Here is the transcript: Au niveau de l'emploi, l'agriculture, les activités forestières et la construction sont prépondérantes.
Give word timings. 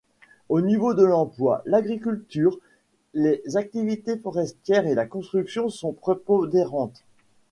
Au 0.49 0.61
niveau 0.61 0.95
de 0.95 1.03
l'emploi, 1.03 1.61
l'agriculture, 1.67 2.57
les 3.13 3.39
activités 3.55 4.17
forestières 4.17 4.87
et 4.87 4.95
la 4.95 5.05
construction 5.05 5.69
sont 5.69 5.93
prépondérantes. 5.93 7.03